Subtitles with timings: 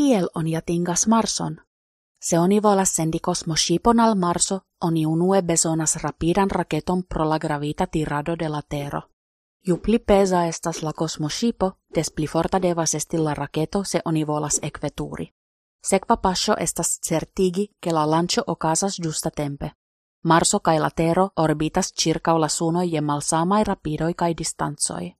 [0.00, 1.56] kiel on jatingas Marson?
[2.20, 8.36] Se volas sendi kosmoŝipon al Marso, oni unue bezonas rapidan raketon pro la gravita tirado
[8.38, 9.02] de la Tero.
[9.66, 14.24] Ju pli pesa estas la kosmoŝipo, des pli forta devas esti la raketo se oni
[14.24, 15.32] volas ekveturi.
[15.82, 19.70] Sekva paŝo estas certigi, ke la lanĉo okazas ĝusta tempe.
[20.22, 25.12] Marso kaj la Tero orbitas ĉirkaŭ la Suno je malsamaj rapidoj kaj distancoj.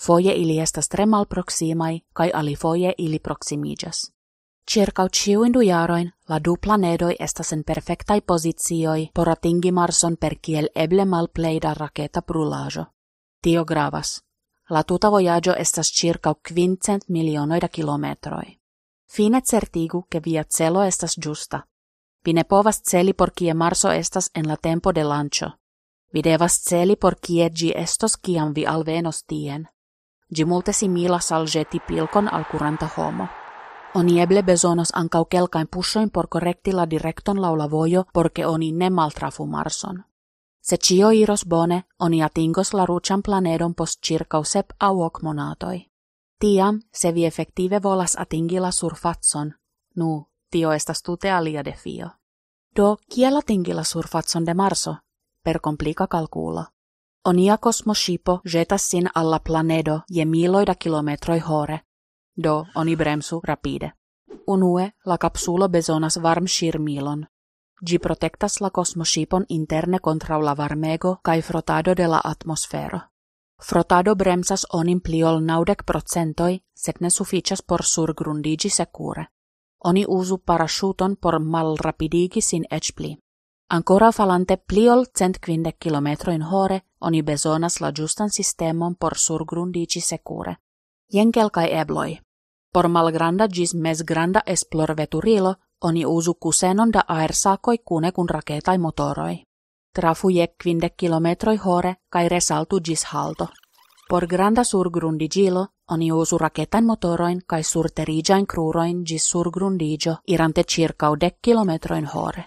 [0.00, 4.15] Foje ili estas tre malproksimaj kaj alifoje ili proksimiĝas.
[4.70, 10.38] Circa ciuin du jaroin, la du planedoi estas en perfectai positioi por atingi Marson per
[10.42, 12.84] kiel eble malpleida raketa brulajo.
[13.42, 14.22] Tio gravas.
[14.70, 18.58] La tuta voyaggio estas 500 milionoi da kilometroi.
[19.08, 21.62] Fine certigu che via celo estas giusta.
[22.24, 25.50] Vi povas celi por kie Marso estas en la tempo de lancio.
[26.12, 29.68] Vi devas celi por kie gi estos kiam vi alvenos tien.
[30.34, 33.45] Gi multe similas al jeti pilkon al curanta homo.
[33.94, 38.90] Oni eble bezonos ancau kelkain pussoin por correcti la directon laula vojo porque oni ne
[38.90, 40.04] maltrafu Marson.
[40.62, 45.86] Se cio iros bone, oni atingos la rucian planedon post circau sep au ok monatoi.
[46.40, 49.54] Tiam, se vi effektive volas atingi la surfatson,
[49.94, 52.10] nu, tio estas tute alia defio.
[52.76, 54.96] Do, kiel atingi la surfatson de Marso?
[55.44, 56.64] Per complica calculo.
[57.24, 61.80] Onia kosmoshipo jetas sin alla planedo je miloida kilometroi hore,
[62.36, 63.92] do oni bremsu rapide.
[64.46, 67.26] Unue la capsulo bezonas varmŝirmilon.
[67.86, 73.00] Gi protektas la kosmoŝipon interne kontraŭ la varmego kaj frotado de la atmosfero.
[73.62, 79.26] Frotado bremsas onin pli ol naŭdek procentoj, sed ne sufiĉas por surgrundiĝi sekure.
[79.84, 83.16] Oni uzu paraŝuton por malrapidigi sin eĉ pli.
[83.68, 90.00] Ancora falante pli ol cent kvindek kilometrojn hore, oni bezonas la ĝustan sistemon por surgrundiĝi
[90.00, 90.56] sekure.
[91.08, 92.18] Jen kelkaj ebloj.
[92.76, 93.72] Por malgranda gis
[94.04, 99.44] granda esplorveturilo oni usu kusenon da aersakoi kune kun raketai motoroi.
[99.94, 103.48] Trafu je kvinde kilometroi hore kai resaltu gis halto.
[104.08, 111.38] Por granda surgrundigilo oni usu raketain motoroin kai surterigiain kruroin gis surgrundigio irante circa dek
[111.42, 112.44] kilometroin hore.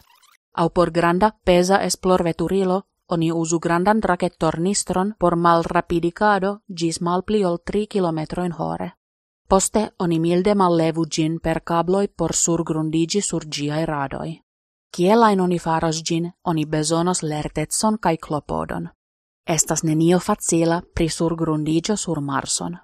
[0.57, 7.45] Au por granda pesa esplorveturilo oni usu grandan rakettornistron por mal rapidicado gis mal pli
[7.45, 8.98] ol 3 kilometroin hore.
[9.49, 14.41] Poste oni milde mallevu gin per cabloi por surgrundigi sur giai radoi.
[14.97, 18.89] Kielain oni faros gin, oni bezonos lertetson kai klopodon.
[19.47, 22.77] Estas nenio facila pri surgrundigio sur Marson.